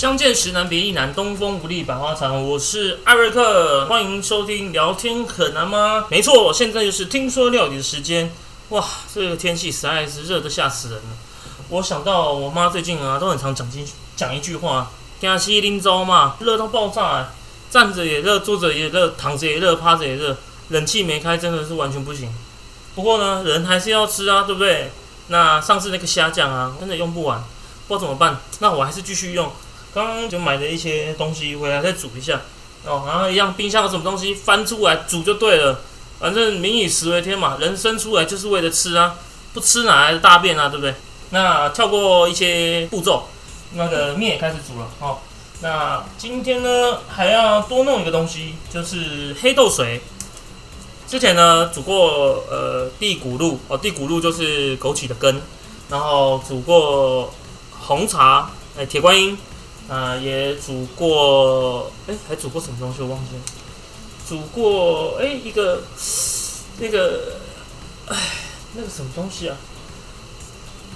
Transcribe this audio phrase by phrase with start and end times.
[0.00, 2.42] 相见时难别亦难，东风不利百花残。
[2.42, 6.06] 我是艾瑞克，欢迎收听聊天很难吗？
[6.08, 8.32] 没错，现在就是听说料理的时间。
[8.70, 8.82] 哇，
[9.14, 11.08] 这个天气实在是热得吓死人了。
[11.68, 14.90] 我想到我妈最近啊，都很常讲进讲一句话：
[15.20, 17.28] 天气拎糟嘛，热到爆炸，
[17.68, 20.34] 站着也热，坐着也热，躺着也热，趴着也热，
[20.68, 22.32] 冷气没开真的是完全不行。
[22.94, 24.92] 不过呢，人还是要吃啊，对不对？
[25.28, 27.44] 那上次那个虾酱啊，真的用不完，
[27.86, 28.40] 不知道怎么办。
[28.60, 29.52] 那我还是继续用。
[29.92, 32.40] 刚刚就买了一些东西回来再煮一下
[32.84, 35.80] 哦，然后一样冰箱有什么东西翻出来煮就对了。
[36.18, 39.16] 反正民以食为天嘛，人生出来就是为了吃啊，
[39.54, 40.94] 不吃哪来的大便啊，对不对？
[41.30, 43.28] 那跳过一些步骤，
[43.72, 45.18] 那个面也开始煮了哦。
[45.62, 50.00] 那今天呢还要多弄一个东西，就是黑豆水。
[51.08, 55.40] 之前呢煮过呃地骨露哦，地骨露就是枸杞的根，
[55.88, 57.32] 然后煮过
[57.80, 59.36] 红茶，哎铁观音。
[59.90, 63.02] 啊，也煮过，哎，还煮过什么东西？
[63.02, 63.42] 我忘记了。
[64.28, 65.82] 煮过，哎，一个
[66.78, 67.40] 那个，
[68.06, 68.16] 哎，
[68.76, 69.56] 那个什么东西啊？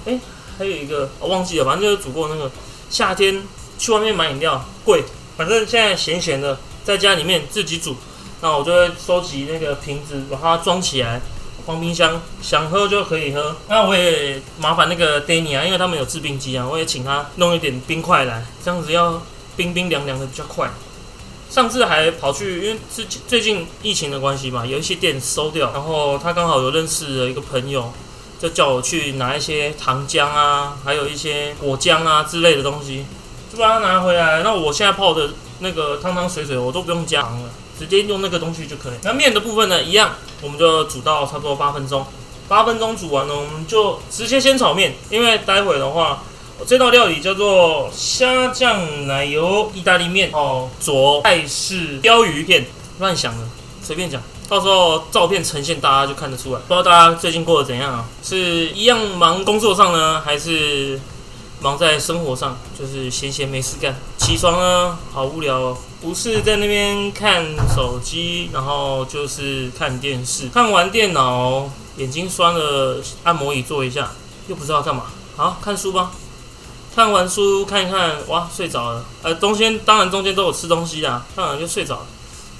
[0.05, 0.21] 哎，
[0.57, 2.49] 还有一个我忘记了，反正就是煮过那个
[2.89, 3.43] 夏天
[3.81, 5.03] 去外面买饮料贵，
[5.37, 7.97] 反正现在闲闲的在家里面自己煮，
[8.41, 11.21] 那我就会收集那个瓶子，把它装起来。
[11.67, 13.57] 放冰箱，想喝就可以喝。
[13.69, 19.23] 那我也麻烦那个 Danny 啊，因为他们有制冰机啊，我也请他弄一点冰块来，这样子要
[19.57, 20.71] 冰冰凉凉的比较快。
[21.51, 27.93] 上次还跑去，因为是最近疫情的关系嘛，有一些店收掉，然后他刚好有认识的一个朋友，
[28.41, 33.07] 就叫我去拿一些糖浆啊，还有一些果浆啊之类的东西，
[33.53, 34.43] 就把它拿回来。
[34.43, 37.51] 那我现在泡的那个汤汤水水，我都不用加糖了。
[37.79, 38.93] 直接用那个东西就可以。
[39.03, 42.07] 那面的部分呢，一样，我们就煮到差不多八分钟。
[42.47, 46.23] 八分钟煮完了，我们就直接先炒面，因为待会的话，
[46.67, 52.67] 这道料理叫做虾酱奶油意大利面哦，佐泰式鲷鱼片。
[53.01, 53.45] 乱想的，
[53.83, 56.61] 随便讲，到时候照片呈现大家就看得出来。
[56.69, 58.05] 不知道大家最近过得怎样啊？
[58.23, 61.01] 是一样忙工作上呢，还是？
[61.65, 63.97] 忙在生活上，就是闲闲没事干。
[64.19, 65.79] 起床呢，好无聊哦。
[66.03, 67.43] 不是在那边看
[67.75, 70.51] 手机，然后就是看电视。
[70.51, 74.13] 看完电脑，眼睛酸了，按摩椅坐一下，
[74.47, 75.05] 又不知道干嘛。
[75.37, 76.13] 好，看书吧。
[76.95, 79.07] 看完书看一看，哇，睡着了。
[79.23, 82.07] 呃，中间当然中间都有吃东西啊，看完就睡着了。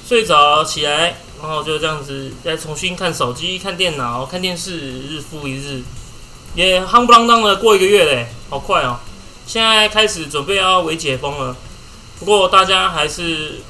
[0.09, 5.83] 睡着起来，然后就这样子再重新看手机、看电脑、看电视，日复一日。
[6.55, 8.99] 也夯不啷当的过一个月嘞，好快哦！
[9.47, 11.57] 现在开始准备要围解封了，
[12.19, 13.61] 不过大家还是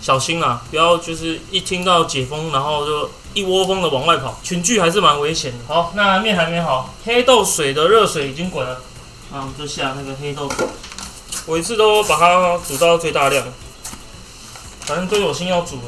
[0.00, 5.74] 小心啊，不要就是一听到解封，然后就一窝蜂的往外跑，群聚还是蛮危险的。
[5.74, 8.80] 好，那面还没好，黑豆水的热水已经滚了，
[9.32, 10.66] 那我们就下那个黑豆水，
[11.46, 13.42] 我一次都把它煮到最大量，
[14.82, 15.82] 反正都有心要煮了。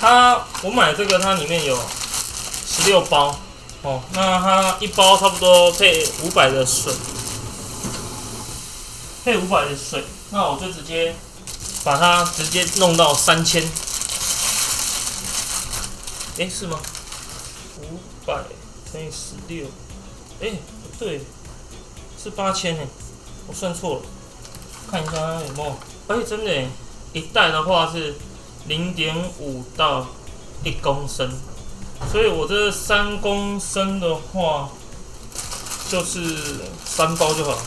[0.00, 1.78] 它我买这个，它里面有
[2.66, 3.38] 十六包。
[3.84, 6.90] 哦，那它一包差不多配五百的水，
[9.22, 11.14] 配五百的水，那我就直接
[11.84, 13.62] 把它直接弄到三千。
[16.38, 16.80] 哎，是吗？
[17.82, 18.44] 五百
[18.90, 19.66] 乘以十六，
[20.40, 20.52] 哎，
[20.82, 21.20] 不对，
[22.22, 22.86] 是八千哎，
[23.46, 24.02] 我算错了，
[24.90, 25.12] 看一下
[25.46, 25.76] 有没有。
[26.08, 26.68] 哎，真的，
[27.12, 28.14] 一袋的话是
[28.66, 30.06] 零点五到
[30.64, 31.30] 一公升。
[32.12, 34.68] 所以我这三公升的话，
[35.90, 37.58] 就是三包就好。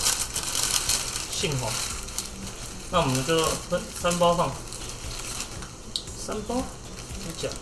[1.30, 1.70] 幸好，
[2.92, 4.50] 那我们就分三包放。
[6.18, 6.56] 三包？
[7.24, 7.56] 真假？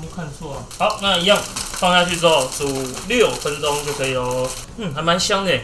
[0.00, 0.64] 没看错啊。
[0.78, 1.38] 好，那一样
[1.72, 2.66] 放下去之后煮
[3.08, 4.48] 六分钟就可以哦。
[4.76, 5.60] 嗯，还蛮香的。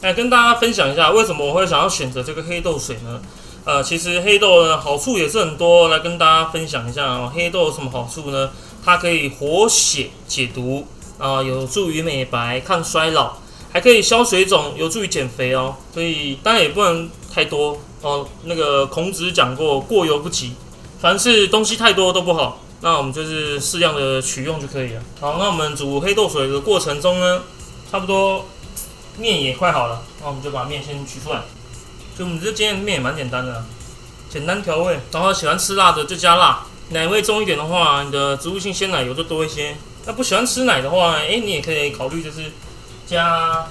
[0.00, 3.20] 来跟大家分享一下，为什么我会想要选择这个黑豆水呢？
[3.64, 7.30] 呃，其实黑豆呢好处也是很多，来跟大家分享一下哦。
[7.34, 8.50] 黑豆有什么好处呢？
[8.82, 10.86] 它可以活血解毒
[11.18, 13.34] 啊，有助于美白、抗衰老，
[13.70, 15.76] 还可以消水肿，有助于减肥哦。
[15.92, 18.26] 所以当然也不能太多哦。
[18.44, 20.54] 那个孔子讲过，过犹不及，
[20.98, 22.60] 凡是东西太多都不好。
[22.80, 25.02] 那我们就是适量的取用就可以了。
[25.20, 27.42] 好，那我们煮黑豆水的过程中呢，
[27.92, 28.46] 差不多
[29.18, 31.42] 面也快好了，那我们就把面先取出来。
[32.20, 33.64] 就我们这今天面也蛮简单的，
[34.28, 36.66] 简单调味，然后喜欢吃辣的就加辣。
[36.90, 39.74] 奶味重一点的话，你的植物性鲜奶油就多一些。
[40.04, 42.52] 那不喜欢吃奶的话，哎，你也可以考虑就是
[43.06, 43.66] 加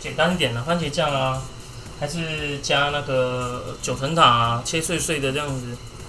[0.00, 1.40] 简单一点的番茄酱啊，
[2.00, 5.66] 还是加那个九层塔啊，切碎碎的这样子，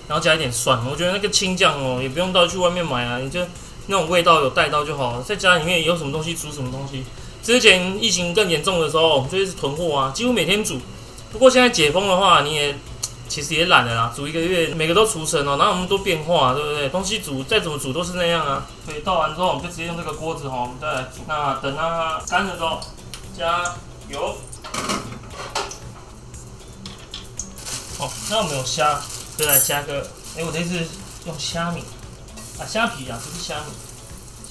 [0.07, 0.83] 然后加一点蒜。
[0.89, 3.41] 我觉得那个青酱哦，也不用到去外面买啊，你就
[3.85, 5.21] 那种味道有带到就好了。
[5.21, 7.03] 在家里面有什么东西煮什么东西。
[7.43, 10.79] 之前疫情更严重的时候，我们就一直囤货啊，几乎每天煮。
[11.31, 12.75] 不过现在解封的话，你也
[13.27, 16.89] 其实也懒了啦，煮一个月，每个都厨神哦，哪有那么多变化，对不对？
[16.89, 18.67] 东西煮再怎么煮都是那样啊。
[18.85, 21.21] 所以倒完之后，我们就直接用这个锅子哈，我们再来煮。
[21.27, 22.81] 那等它干了之后，
[23.37, 23.63] 加
[24.09, 24.35] 油。
[27.99, 28.99] 哦，那我们有虾，
[29.37, 30.05] 就来加个，
[30.37, 30.85] 哎，我这次
[31.25, 31.81] 用虾米
[32.59, 33.71] 啊，虾皮啊，不是虾米，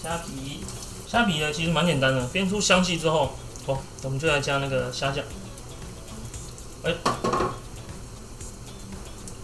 [0.03, 0.65] 虾皮，
[1.07, 3.37] 虾皮呢其实蛮简单的，煸出香气之后，
[3.67, 5.23] 哦，我们就来加那个虾酱。
[6.83, 6.95] 哎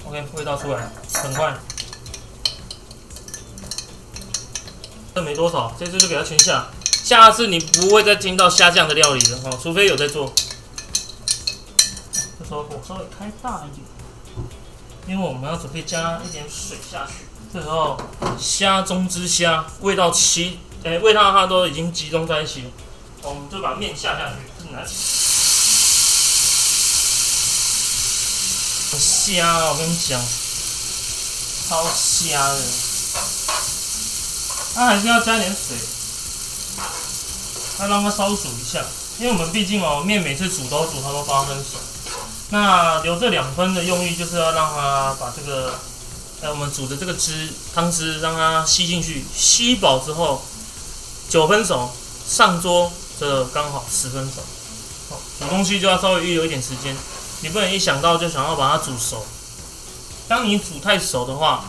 [0.06, 1.54] ，OK，味道出来了，很快。
[5.14, 6.68] 这没多少，这次就给它全下。
[6.82, 10.32] 下次你不会再听到虾酱的料理了哦，除非有在做。
[12.38, 13.86] 这时候火稍微开大一点，
[15.06, 17.26] 因为我们要准备加一点水下去。
[17.52, 17.96] 这时候
[18.38, 22.70] 虾中之虾，味道齐，哎，味道它都已经集中在一起了。
[23.22, 24.34] 我们就把面下下去，
[28.96, 28.98] 来。
[28.98, 30.20] 虾，我跟你讲，
[31.68, 32.60] 超虾的。
[34.74, 35.76] 它还是要加点水，
[37.80, 38.84] 要让它稍煮一下。
[39.18, 41.78] 因为我们毕竟哦，面每次煮都煮它都八分熟。
[42.50, 45.78] 那留这两分的用意，就是要让它把这个，
[46.42, 50.42] 哎，我们煮的这个汁汤汁让它吸进去，吸饱之后，
[51.28, 51.90] 九分熟
[52.28, 54.42] 上桌，这刚好十分熟。
[55.38, 56.96] 煮东西就要稍微预留一点时间。
[57.40, 59.24] 你不能一想到就想要把它煮熟。
[60.28, 61.64] 当你煮太熟的话，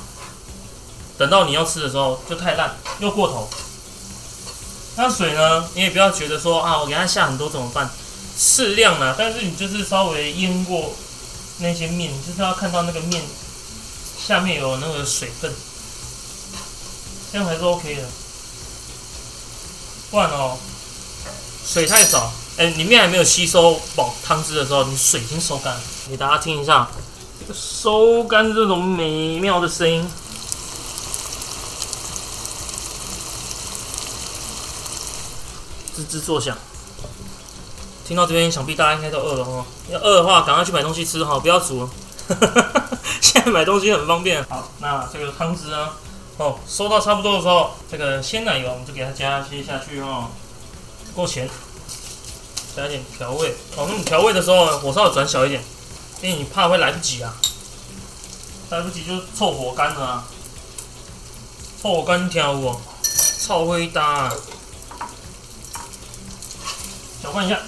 [1.17, 3.47] 等到你要吃的时候就太烂又过头。
[4.95, 7.89] 那水呢，你也不要觉得说啊，我给它下很多怎么办？
[8.37, 10.93] 适量啦，但是你就是稍微淹过
[11.59, 13.23] 那些面，就是要看到那个面
[14.27, 15.53] 下面有那个水分，
[17.31, 18.03] 这样还是 OK 的。
[20.09, 20.57] 不然哦，
[21.65, 22.31] 水太少。
[22.57, 25.80] 哎，里面还没有吸收饱汤汁的时候，你水已经收干了。
[26.09, 26.88] 给大家听一下
[27.54, 30.09] 收干这种美妙的声音，
[35.95, 36.57] 吱吱作响。
[38.07, 39.63] 听到这边，想必大家应该都饿了哦。
[39.92, 41.89] 要饿的话，赶快去买东西吃哈，不要煮了。
[43.21, 44.44] 现在买东西很方便。
[44.45, 45.89] 好，那这个汤汁呢？
[46.38, 50.30] 哦，收到差不多的时候，这个鲜奶油我们就给它加一些下去哦，
[51.15, 51.48] 够咸。
[52.77, 53.56] 加点调味。
[53.75, 55.63] 哦，那你调味的时候火稍微转小一点，
[56.21, 57.33] 因为你怕会来不及啊，
[58.69, 60.27] 来不及就臭火干了啊，
[61.81, 62.79] 臭火干调哦，
[63.41, 64.31] 超会搭，
[67.24, 67.59] 搅拌一下。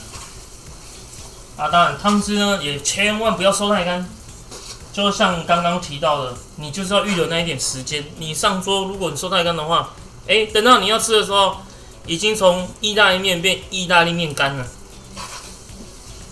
[1.58, 4.08] 啊，当然汤汁呢也千万不要收太干，
[4.94, 9.90] 就像刚刚提到的，你就是要预留那一点时间，你上桌如果你收太干的话，
[10.28, 11.58] 哎，等到你要吃的时候，
[12.06, 14.68] 已经从意大利面变意大利面干了。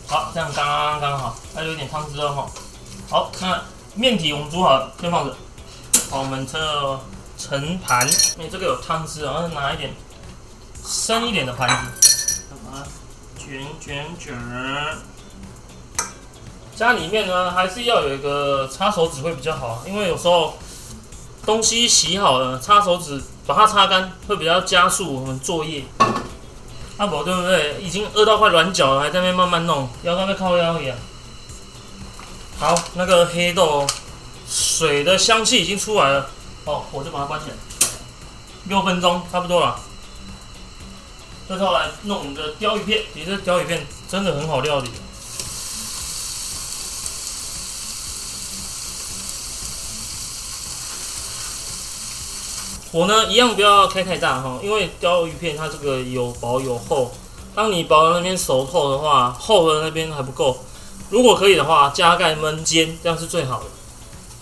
[0.09, 2.49] 好，这样刚刚刚好，还有一点汤汁了哈。
[3.09, 3.61] 好，那
[3.93, 5.35] 面体我们煮好了，先放着。
[6.09, 6.57] 好，我们这
[7.37, 8.07] 盛盘，
[8.37, 9.93] 因为这个有汤汁，然后拿一点
[10.81, 11.67] 深一点的盘
[11.99, 12.41] 子，
[13.37, 14.33] 卷卷卷。
[16.73, 20.53] 家里面呢，还是要有一个擦手纸会比较好，因为有时候
[21.45, 25.83] 东西洗好了，擦手纸把它擦干，会比较加速我们作业。
[26.97, 27.79] 阿伯对不对？
[27.81, 30.97] 已经饿到快软脚了，还在那边慢慢弄，腰在那靠腰一样。
[32.59, 33.85] 好，那个黑豆
[34.49, 36.29] 水的香气已经出来了，
[36.65, 37.55] 哦，我就把它关起来。
[38.65, 39.79] 六分钟差不多了。
[41.47, 44.89] 这时候来弄我们的鲷鱼片，你这鲷鱼片真的很好料理。
[52.91, 57.11] 火呢，一样不要开太大哈，因为鲷鱼片它这个有薄有厚，
[57.53, 60.57] 当你薄的那边熟透的话，厚的那边还不够。
[61.09, 63.65] 如果可以的话，加盖焖煎，这样是最好的。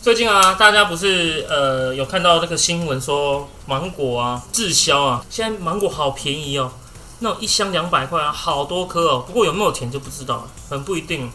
[0.01, 6.71] 最近啊，大家不是呃有看到那个新闻说芒果啊滞销啊，现在芒果好便宜哦，
[7.19, 9.23] 那一箱两百块啊，好多颗哦。
[9.25, 11.31] 不过有没有甜就不知道了，很不一定，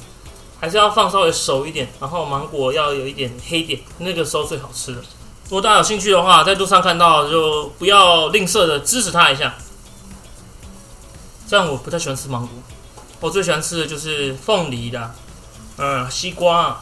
[0.60, 5.02] 还是要放稍微熟一点，然后芒果要有一点黑点，那个时候最好吃的。
[5.50, 9.56] 如果大家有兴趣的话，在路上看到就不要吝啬的支持他一下。
[11.48, 12.50] 这样我不太喜欢吃芒果，
[13.18, 15.12] 我最喜欢吃的就是凤梨的，
[15.76, 16.80] 嗯，西瓜，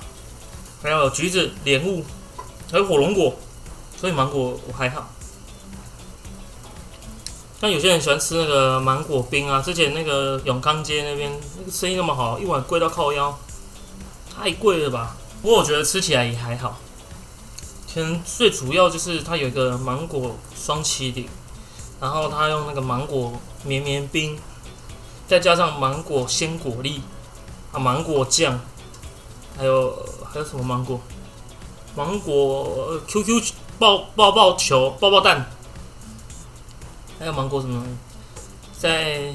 [0.83, 2.05] 还有橘子、莲雾，
[2.71, 3.37] 还有火龙果。
[3.99, 5.09] 所以芒果我还好。
[7.63, 13.35] 像有些人喜欢吃那个芒果冰啊，之前那个永康街那边那个生意那么好，一碗贵到靠腰，
[14.37, 15.17] 太贵了吧？
[15.41, 16.79] 不过我觉得吃起来也还好。
[17.93, 21.29] 可能最主要就是它有一个芒果双麒麟，
[22.01, 23.33] 然后它用那个芒果
[23.65, 24.39] 绵绵冰，
[25.27, 27.01] 再加上芒果鲜果粒
[27.73, 28.61] 啊芒果酱，
[29.57, 29.91] 还有
[30.31, 31.01] 还有什么芒果？
[31.97, 33.43] 芒果 QQ
[33.79, 35.51] 爆爆爆球爆爆蛋，
[37.19, 37.97] 还有芒果什么东西？
[38.79, 39.33] 再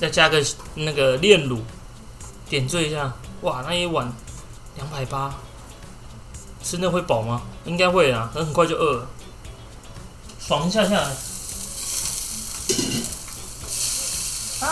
[0.00, 0.42] 再加个
[0.74, 1.58] 那个炼乳，
[2.48, 3.12] 点缀一下。
[3.42, 4.10] 哇，那一碗
[4.76, 5.34] 两百八，
[6.68, 7.40] 吃那会饱吗？
[7.64, 9.06] 应该会啊，可能很快就饿了。
[10.38, 11.08] 爽一下下来。
[14.60, 14.68] 啊！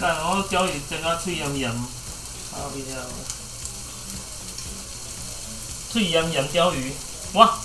[0.00, 2.96] 干，我钓鱼整个脆盐盐，啊不要！
[5.92, 6.92] 脆盐盐鲷鱼，
[7.34, 7.56] 哇！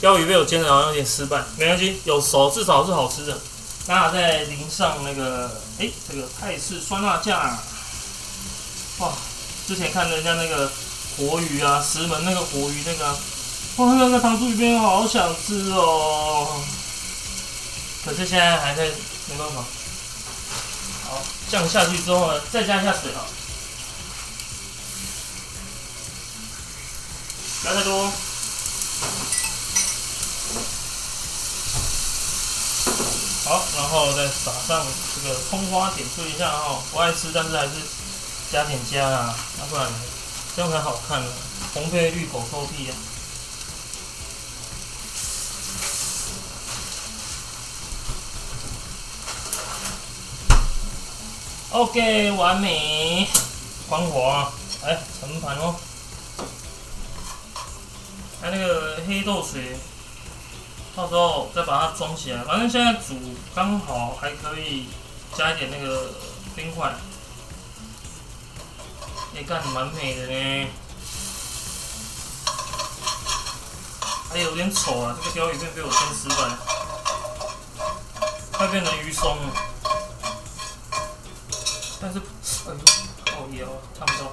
[0.00, 3.36] 鲷鱼被我煎的好像有点失败，没关系，有熟至少是好吃的。
[3.88, 7.58] 那再淋上那个，哎，这个泰式酸辣酱，
[8.98, 9.12] 哇！
[9.66, 10.70] 之前看人家那个
[11.16, 13.12] 活鱼啊，石门那个活鱼那个，
[13.76, 16.62] 哇，那个糖醋鱼片好想吃哦。
[18.04, 19.64] 可是现在还在，没办法。
[21.08, 23.26] 好，降下去之后呢，再加一下水啊，
[27.62, 28.10] 不要太多。
[33.44, 36.82] 好，然后再撒上这个葱花，点缀一下哈。
[36.92, 37.72] 不爱吃，但是还是
[38.56, 39.86] 加点加啊，要不然
[40.56, 41.30] 这样才好看呢。
[41.74, 42.96] 红配绿，狗臭屁啊。
[51.72, 53.28] OK，完美，
[53.90, 54.50] 关火啊！
[54.84, 55.76] 来盛盘哦。
[58.40, 59.76] 还那个黑豆水。
[60.96, 63.20] 到时候再把它装起来，反正现在煮
[63.54, 64.86] 刚好还可以
[65.36, 66.14] 加一点那个
[66.54, 66.94] 冰块，
[69.36, 70.66] 也干蛮美的呢。
[74.30, 76.36] 还有点丑啊，这个鲷鱼片被我煎失败，
[78.52, 79.52] 快变成鱼松了。
[82.00, 82.78] 但是，哎呦，
[83.36, 84.32] 好油，看不到，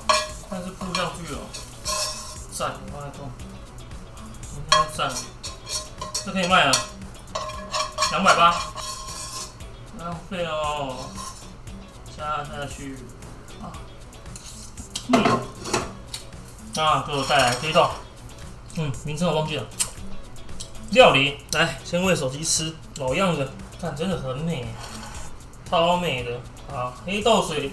[0.50, 1.40] 但是铺上去了，
[2.54, 3.30] 赞，我来做，
[4.56, 5.12] 你看赞。
[6.26, 6.72] 这可以卖了，
[8.12, 8.56] 两百八，
[10.00, 11.10] 浪费哦，
[12.18, 12.98] 加下去，
[15.12, 15.24] 嗯，
[16.84, 17.92] 啊，给我带来这一道，
[18.78, 19.64] 嗯，名称我忘记了，
[20.92, 23.50] 料理，来，先喂手机吃，老样子，
[23.82, 24.66] 看真的很美，
[25.70, 26.32] 超美的。
[26.74, 27.70] 啊，黑豆水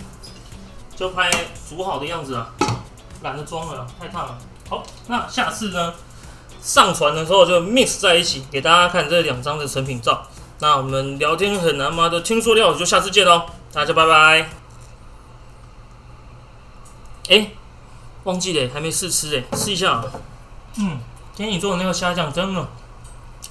[0.95, 1.31] 就拍
[1.69, 2.53] 煮好的样子啊，
[3.23, 5.95] 懒得装了，太烫了，好，那下次呢？
[6.61, 10.27] 上传的时候就 mix 在一起，给大家看这两张的成品照。
[10.59, 12.11] 那我们聊天很难吗？
[12.11, 14.60] 的听说料理就下次见喽，大家拜拜。
[17.31, 17.49] 哎，
[18.25, 20.03] 忘记了，还没试吃哎，试一下。
[20.77, 20.99] 嗯，
[21.33, 22.69] 今天你做的那个虾酱真的，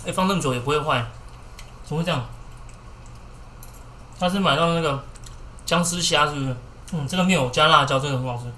[0.06, 1.06] 哎，放那么久也不会坏，
[1.86, 2.26] 怎么会这样？
[4.20, 5.02] 他是买到那个
[5.66, 6.56] 僵尸虾是不是？
[6.92, 8.52] 嗯，这个面有加辣椒，真的很好吃，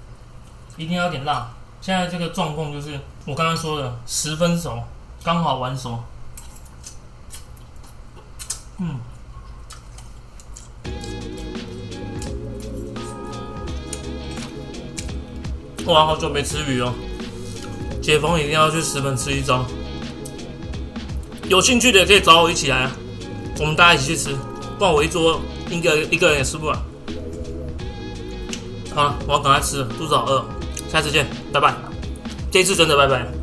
[0.76, 1.48] 一定要点辣。
[1.80, 4.82] 现在这个状况就是我刚刚说的十分熟，
[5.22, 6.02] 刚好完熟。
[8.78, 8.98] 嗯，
[15.84, 16.92] 我，好久没吃鱼哦！
[18.00, 19.64] 解封一定要去石门吃一遭。
[21.48, 22.92] 有兴趣的可以找我一起来啊，
[23.58, 24.30] 我们大家一起去吃，
[24.78, 26.76] 不然我一桌一个一个人也吃不完。
[28.94, 30.44] 好了，我要赶快吃了，肚子好饿。
[30.90, 31.74] 下次见，拜拜。
[32.50, 33.32] 这次真的拜拜。